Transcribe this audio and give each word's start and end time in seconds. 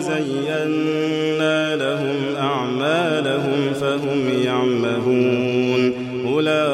زينا 0.00 1.76
لهم 1.76 2.16
أعمالهم 2.40 3.72
فهم 3.80 4.28
يعمهون. 4.44 5.92
أولئك 6.34 6.68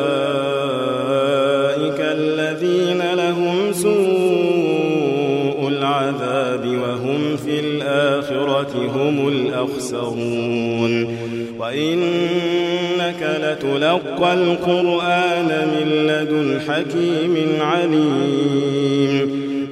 الذين 2.00 3.02
لهم 3.14 3.73
سوء 3.73 5.68
العذاب 5.68 6.66
وهم 6.66 7.37
في 7.37 7.60
الآخرة 7.60 8.73
هم 8.95 9.28
الأخسرون. 9.28 11.04
وإنك 11.59 13.23
لتلقى 13.42 14.34
القرآن 14.34 15.48
من 15.48 15.87
لدن 16.06 16.60
حكيم 16.60 17.34
عليم. 17.60 19.43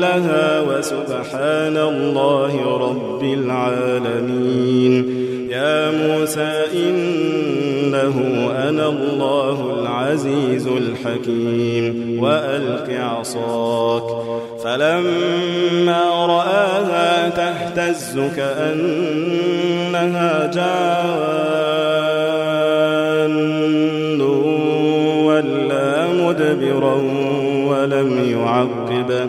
حولها 0.00 0.60
وسبحان 0.60 1.76
الله 1.76 2.78
رب 2.78 3.24
العالمين. 3.24 5.20
يا 5.50 5.90
موسى 5.90 6.64
إنه 6.74 8.16
أنا 8.68 8.88
الله 8.88 9.80
العزيز 9.80 10.66
الحكيم. 10.66 12.16
وألق 12.22 12.88
عصاك. 12.90 14.02
فلما 14.64 16.26
رآها 16.26 17.28
تهتز 17.28 18.20
كأنها 18.36 19.40
جان. 20.54 21.40
ولا 25.24 26.06
مدبرا 26.12 26.94
ولم 27.68 28.38
يعقب. 28.40 29.28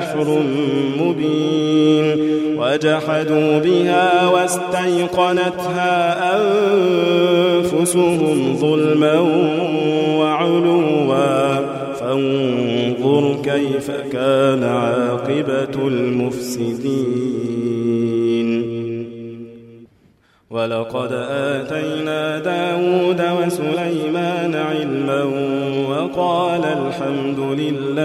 سحر 0.00 0.42
مبين 1.00 2.06
وجحدوا 2.58 3.58
بها 3.58 4.28
واستيقنتها 4.28 5.96
أنفسهم 7.56 8.56
ظلما 8.56 9.20
وعلوا. 10.18 10.74
فانظر 12.00 13.36
كيف 13.44 13.90
كان 14.12 14.62
عاقبة 14.64 15.86
المفسدين. 15.86 16.93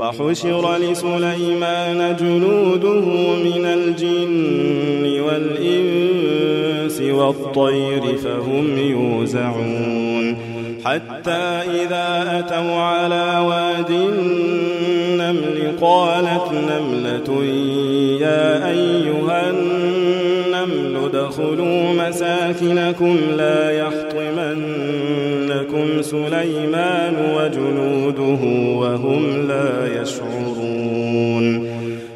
وحشر 0.00 0.76
لسليمان 0.76 2.16
جنوده 2.20 3.06
من 3.44 3.64
الجن 3.64 5.20
والإنس 5.20 7.00
والطير 7.00 8.16
فهم 8.16 8.78
يوزعون. 8.78 10.36
حتى 10.84 11.42
إذا 11.82 12.38
أتوا 12.38 12.74
على 12.80 13.46
واد 13.48 13.90
النمل 13.90 15.72
قالت 15.80 16.52
نملة 16.52 17.44
يا 18.20 18.68
أيها 18.68 19.50
النمل 19.50 20.96
ادخلوا 21.04 21.92
مساكنكم 21.92 23.16
لا 23.36 23.70
يحطمنكم 23.70 24.82
سليمان 26.02 27.14
وجنوده 27.36 28.42
وهم 28.78 29.29
يشعرون 30.02 31.70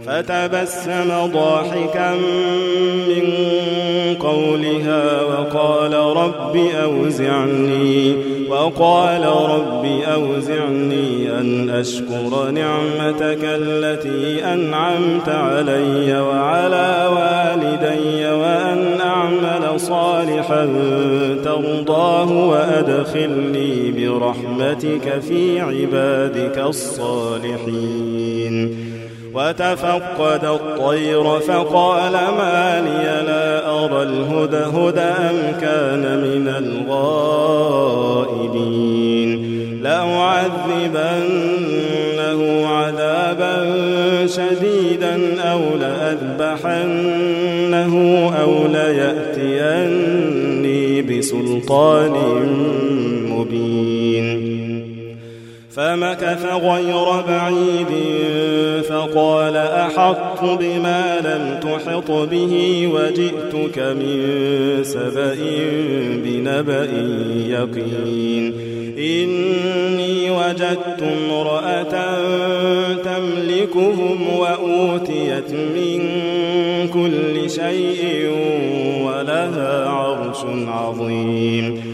فتبسم 0.06 1.26
ضاحكا 1.32 2.14
من 3.08 3.24
قولها 4.20 5.22
وقال 5.22 5.94
رب 5.94 6.56
أوزعني 6.56 8.14
وقال 8.48 9.24
رب 9.24 9.84
أوزعني 10.14 11.30
أن 11.40 11.70
أشكر 11.70 12.50
نعمتك 12.50 13.38
التي 13.42 14.44
أنعمت 14.44 15.28
علي 15.28 16.20
وعلى 16.20 17.08
والدي 17.10 18.26
وأن 18.26 18.93
صالحا 19.78 20.68
ترضاه 21.44 22.48
وأدخلني 22.48 23.90
برحمتك 23.90 25.18
في 25.28 25.60
عبادك 25.60 26.58
الصالحين. 26.58 28.34
وتفقد 29.34 30.44
الطير 30.44 31.40
فقال 31.40 32.12
ما 32.12 32.80
لي 32.80 33.22
لا 33.26 33.70
أرى 33.84 34.02
الهدى 34.02 34.56
هدى 34.56 35.00
أم 35.00 35.36
كان 35.60 36.18
من 36.18 36.48
الغائبين. 36.48 37.94
لأعذبنه 39.82 41.34
عذابا 42.68 43.54
شديدا 44.26 45.42
أو 45.42 45.60
لأذبحنه 45.80 47.23
أو 48.42 48.66
ليأتيني 48.66 50.02
بسلطان 51.02 52.12
مبين. 53.30 54.54
فمكث 55.70 56.44
غير 56.52 57.06
بعيد 57.28 57.92
فقال 58.88 59.56
أحط 59.56 60.44
بما 60.44 61.20
لم 61.20 61.60
تحط 61.60 62.10
به 62.10 62.86
وجئتك 62.94 63.78
من 63.78 64.18
سبأ 64.82 65.36
بنبأ 66.24 66.88
يقين. 67.48 68.73
إني 68.98 70.30
وجدت 70.30 71.02
امرأة 71.02 71.94
تملكهم 72.94 74.38
وأوتيت 74.38 75.50
من 75.52 76.08
كل 76.88 77.50
شيء 77.50 78.30
ولها 79.04 79.88
عرش 79.88 80.38
عظيم. 80.68 81.93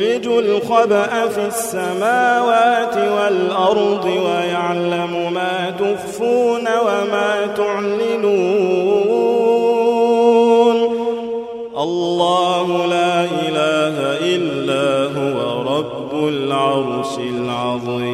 يخرج 0.00 0.26
الخبأ 0.26 1.28
في 1.28 1.46
السماوات 1.46 2.96
والأرض 2.96 4.04
ويعلم 4.04 5.32
ما 5.34 5.70
تخفون 5.70 6.68
وما 6.86 7.46
تعلنون. 7.56 8.84
الله 11.78 12.86
لا 12.86 13.24
إله 13.24 13.96
إلا 14.34 14.86
هو 15.18 15.38
رب 15.78 16.28
العرش 16.28 17.18
العظيم. 17.18 18.13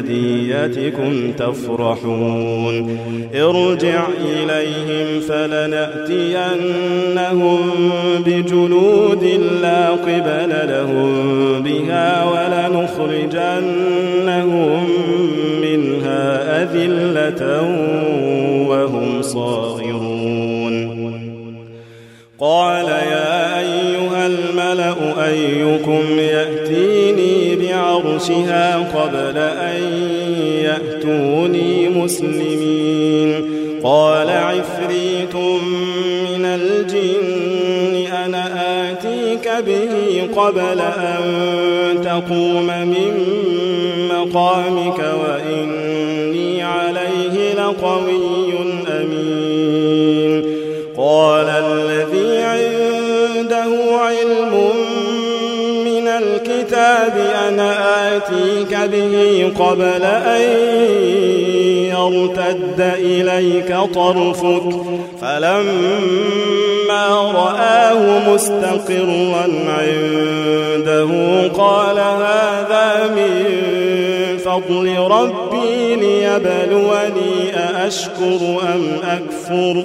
بهديتكم 0.00 1.32
تفرحون. 1.32 2.98
ارجع 3.34 4.06
إليهم 4.20 5.20
فلنأتينهم 5.20 6.60
بجنود 8.26 9.24
لا 9.62 9.90
قبل 9.90 10.50
لهم 10.68 11.62
بها 11.62 12.24
ولنخرجنهم 12.24 13.64
منها 15.62 16.62
أذلة 16.62 17.42
وهم 18.68 19.22
صاغرون. 19.22 20.74
قال 22.38 22.86
يا 22.86 23.58
أيها 23.58 24.26
الملأ 24.26 24.96
أيكم 25.26 26.18
يأتيني 26.18 26.83
بعرشها 28.14 28.76
قبل 28.76 29.36
أن 29.38 29.82
يأتوني 30.62 31.88
مسلمين. 31.88 33.44
قال 33.84 34.30
عفريت 34.30 35.34
من 35.34 36.44
الجن 36.44 38.12
أنا 38.12 38.44
آتيك 38.90 39.48
به 39.66 40.28
قبل 40.36 40.80
أن 40.80 41.22
تقوم 42.04 42.66
من 42.66 43.14
مقامك 44.10 44.98
وإني 44.98 46.62
عليه 46.62 47.54
لقوي. 47.54 48.43
الكتاب 57.04 57.26
أنا 57.48 58.16
آتيك 58.16 58.78
به 58.92 59.52
قبل 59.58 60.04
أن 60.04 60.40
يرتد 61.90 62.80
إليك 62.80 63.76
طرفك. 63.94 64.62
فلما 65.20 67.06
رآه 67.34 68.32
مستقرا 68.34 69.46
عنده 69.68 71.10
قال 71.48 71.98
هذا 71.98 73.14
من 73.16 73.34
فضل 74.44 74.96
ربي 74.98 75.94
ليبلوني 75.96 77.56
أأشكر 77.56 78.40
أم 78.74 78.84
أكفر؟ 79.04 79.84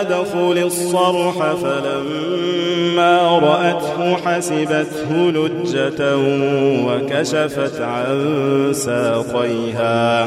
ادخل 0.00 0.58
الصرح 0.66 1.52
فلما 1.62 3.38
رأته 3.38 4.16
حسبته 4.16 5.10
لجة 5.12 6.00
وكشفت 6.86 7.80
عن 7.80 8.70
ساقيها. 8.74 10.24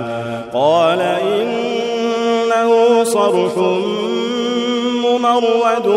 قال 0.54 1.02
إنه 1.32 2.70
صرح 3.04 3.58
ممرد 5.06 5.88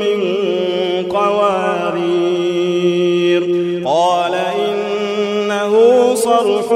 من 0.00 0.20
قوارير. 1.10 2.22
قال 3.84 4.34
إنه 4.34 5.74
صرح 6.14 6.68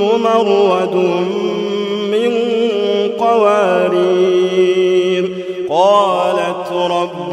ممرد 0.00 0.94
من 2.12 2.32
قوارير. 3.18 3.95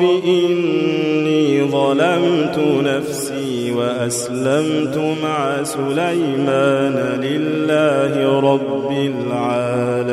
رب 0.04 0.24
إني 0.26 1.64
ظلمت 1.64 2.60
نفسي 2.84 3.72
وأسلمت 3.72 5.16
مع 5.24 5.64
سليمان 5.64 7.20
لله 7.22 8.40
رب 8.40 8.92
العالمين 8.92 10.13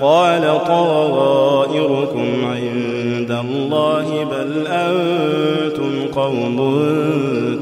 قال 0.00 0.64
طائركم 0.66 2.44
عند 2.44 3.30
الله 3.30 4.24
بل 4.24 4.66
أنتم 4.66 6.20
قوم 6.20 6.56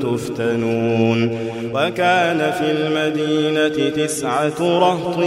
تفتنون 0.03 1.39
وكان 1.75 2.51
في 2.51 2.71
المدينة 2.71 3.91
تسعة 3.91 4.61
رهط 4.61 5.19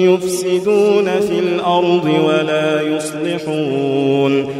يفسدون 0.00 1.04
في 1.20 1.38
الأرض 1.38 2.10
ولا 2.26 2.82
يصلحون 2.82 4.59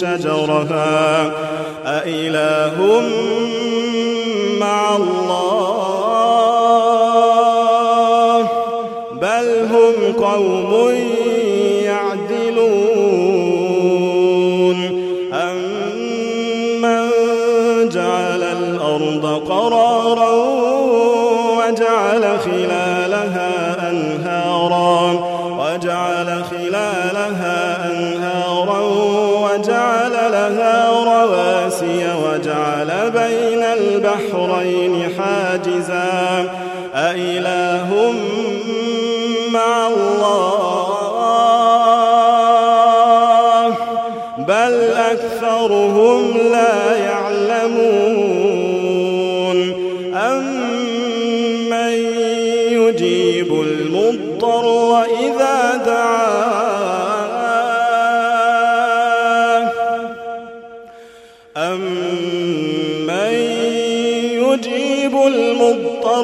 شجرها 0.00 0.64
وجعل 32.46 33.10
بين 33.10 33.62
البحرين 33.62 34.94
حاجزا. 35.18 36.50
أإله 36.94 38.14
مع 39.50 39.88
الله. 39.88 40.76
بل 44.38 44.92
أكثرهم 45.12 46.36
لا 46.52 46.96
يعلمون 46.96 47.05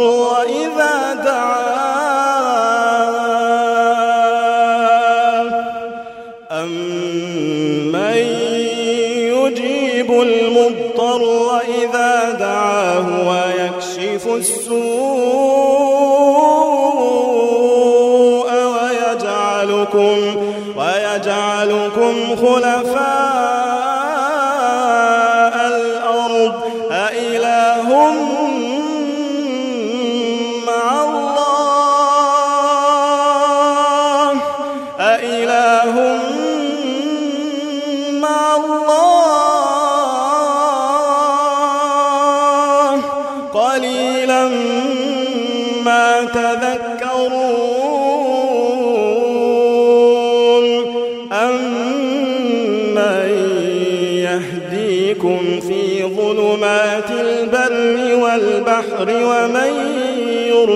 وإذا 0.03 1.15
دعاه 1.25 1.63
أمن 6.53 8.17
يجيب 9.33 10.11
المضطر 10.11 11.23
إذا 11.83 12.31
دعاه 12.39 13.07
ويكشف 13.29 14.25
السوء 14.29 14.83
ويجعلكم 18.53 20.17
ويجعلكم 20.77 22.15
خلفاء 22.37 23.42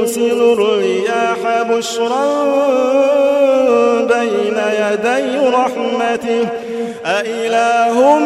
يرسل 0.06 0.52
الرياح 0.52 1.62
بشرا 1.62 2.44
بين 4.02 4.58
يدي 4.80 5.38
رحمته. 5.38 6.48
أإله 7.06 8.18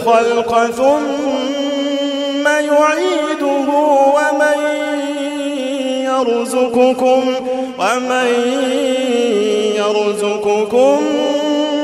الخلق 0.00 0.70
ثم 0.70 2.48
يعيده 2.48 3.68
ومن 4.16 4.58
يرزقكم 6.04 7.34
ومن 7.78 8.28
يرزقكم 9.76 11.02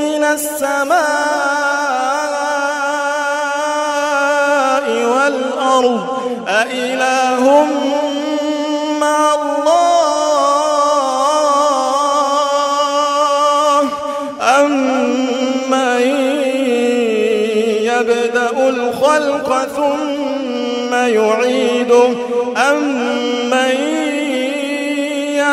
من 0.01 0.25
السماء 0.25 0.97
والأرض. 5.15 6.07
أإله 6.49 7.67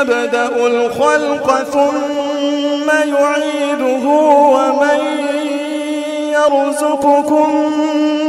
يبدأ 0.03 0.67
الخلق 0.67 1.63
ثم 1.63 2.89
يعيده 2.89 4.07
ومن 4.55 4.99
يرزقكم 6.33 7.55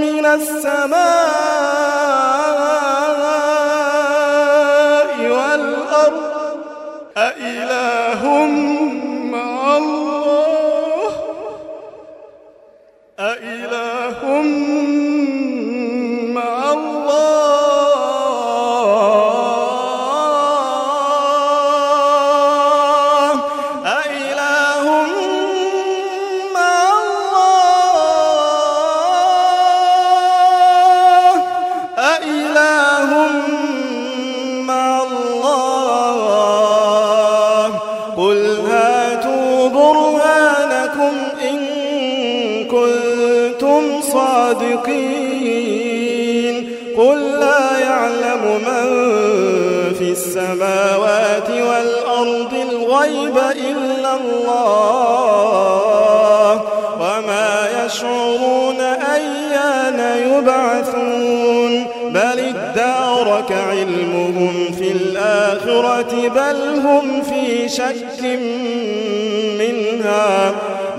من 0.00 0.26
السماء 0.26 1.53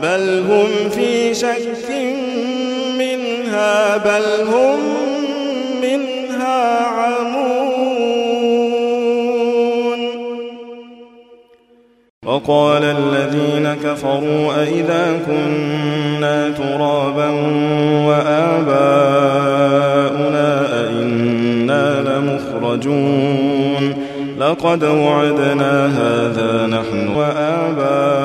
بل 0.04 0.44
هم 0.50 0.90
في 0.90 1.34
شك 1.34 1.90
منها 3.00 3.98
بل 3.98 4.26
هم 4.54 4.80
منها 5.82 6.62
عمون. 6.86 7.36
وقال 12.26 12.84
الذين 12.84 13.76
كفروا 13.84 14.62
أئذا 14.62 15.20
كنا 15.28 16.50
ترابا 16.50 17.30
وآباؤنا 18.08 18.90
أئنا 20.84 22.02
لمخرجون. 22.02 23.84
لقد 24.40 24.84
وعدنا 24.84 25.86
هذا 25.86 26.68
نحن 26.68 27.08
وآباؤنا. 27.18 28.25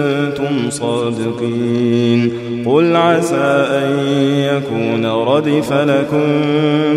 كنتم 0.51 0.69
صادقين. 0.69 2.31
قل 2.65 2.95
عسى 2.95 3.65
أن 3.69 3.99
يكون 4.37 5.05
ردف 5.05 5.73
لكم 5.73 6.21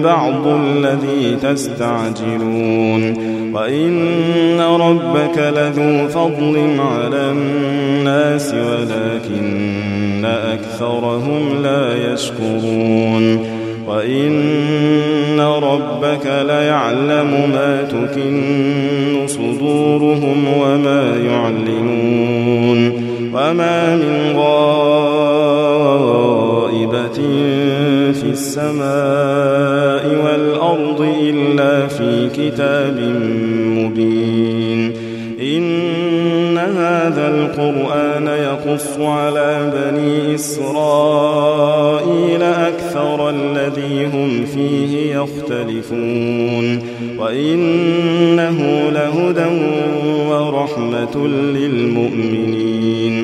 بعض 0.03 0.47
الذي 0.47 1.37
تستعجلون. 1.43 3.15
وإن 3.55 4.61
ربك 4.61 5.39
لذو 5.39 6.09
فضل 6.09 6.77
على 6.79 7.31
الناس 7.31 8.55
ولكن 8.55 10.25
أكثرهم 10.25 11.63
لا 11.63 12.13
يشكرون. 12.13 13.39
وإن 13.87 15.41
ربك 15.41 16.27
ليعلم 16.47 17.51
ما 17.55 17.83
تكن 17.83 18.43
صدورهم 19.27 20.45
وما 20.59 21.17
يعلنون. 21.27 23.14
وما 23.35 23.97
من 23.97 24.37
غائبة 24.37 25.09
في 28.13 28.31
السماء 28.31 30.05
والأرض 30.25 31.01
إلا 31.21 31.87
في 31.87 32.29
كتاب 32.29 33.01
مبين. 33.67 34.93
إن 35.41 36.59
هذا 36.59 37.29
القرآن 37.29 38.27
يقص 38.27 38.99
على 38.99 39.73
بني 39.75 40.35
إسرائيل 40.35 42.43
أكثر 42.43 43.31
الذي 43.31 44.07
هم 44.07 44.45
فيه 44.55 45.17
يختلفون. 45.17 46.83
وإنه 47.19 48.91
لهدى 48.91 49.47
ورحمة 50.29 51.29
للمؤمنين. 51.29 53.24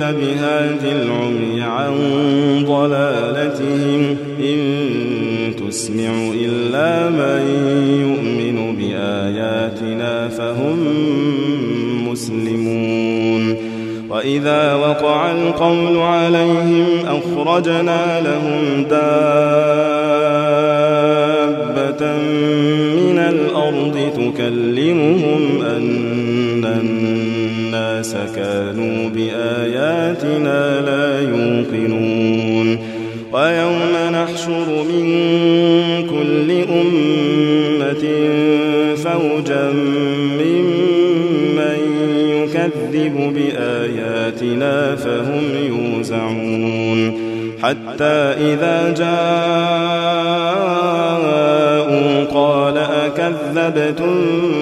بهاد 0.00 0.84
العمي 0.84 1.62
عن 1.62 1.92
ضلالتهم. 2.66 4.16
إن 4.40 4.58
تسمع 5.68 6.32
إلا 6.34 7.10
من 7.10 7.42
يؤمن 8.00 8.76
بآياتنا 8.76 10.28
فهم 10.28 10.78
مسلمون. 12.08 13.72
وإذا 14.10 14.74
وقع 14.74 15.30
القول 15.30 15.96
عليهم 15.96 16.86
أخرجنا 17.06 18.20
لهم 18.20 18.84
دابة 18.84 19.02
من 22.96 23.18
الأرض 23.18 23.98
تكلمهم 24.16 25.62
أن 25.62 26.64
الناس 26.64 27.21
كانوا 28.36 29.08
بآياتنا 29.08 30.80
لا 30.80 31.20
يوقنون 31.20 32.78
ويوم 33.32 33.92
نحشر 34.12 34.84
من 34.92 35.04
كل 36.06 36.50
أمة 36.72 38.04
فوجا 38.96 39.72
ممن 40.40 41.80
يكذب 42.28 43.16
بآياتنا 43.34 44.96
فهم 44.96 45.44
يوزعون 45.66 47.00
حتى 47.62 48.14
إذا 48.40 48.94
جاءوا 48.98 49.42
قال 52.24 52.78
أكذبتم 52.78 54.61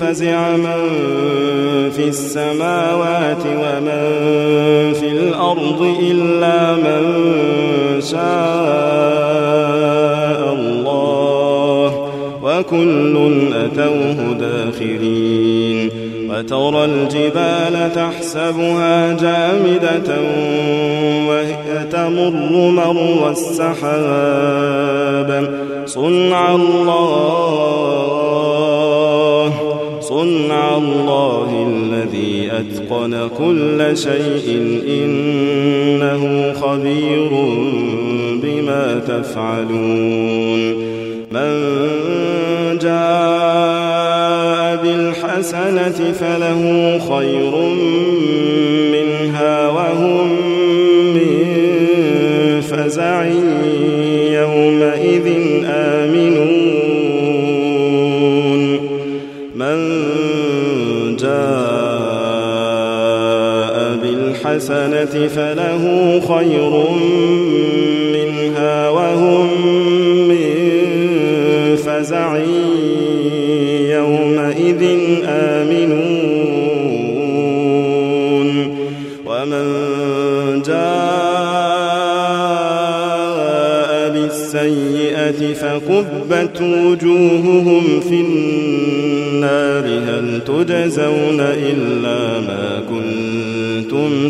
ففزع 0.00 0.56
من 0.56 0.80
في 1.90 2.08
السماوات 2.08 3.42
ومن 3.46 4.02
في 5.00 5.08
الأرض 5.08 5.96
إلا 6.02 6.74
من 6.74 7.02
شاء 8.00 8.18
الله 10.54 12.08
وكل 12.42 13.30
أتوه 13.54 14.32
داخرين 14.40 15.90
وترى 16.30 16.84
الجبال 16.84 17.92
تحسبها 17.94 19.12
جامدة 19.12 20.14
وهي 21.28 21.84
تمر 21.92 22.70
مر 22.70 23.30
السحاب 23.30 24.68
صنع 25.86 26.54
الله 26.54 27.97
الله 30.78 31.66
الذي 31.68 32.50
أتقن 32.52 33.28
كل 33.38 33.96
شيء 33.96 34.46
إنه 34.88 36.52
خبير 36.52 37.30
بما 38.42 39.00
تفعلون. 39.08 40.88
من 41.32 42.78
جاء 42.82 44.76
بالحسنة 44.82 46.12
فله 46.12 46.62
خير 46.98 47.54
منها 48.92 49.68
وهم 49.68 50.28
من 51.14 51.38
فزع 52.60 53.24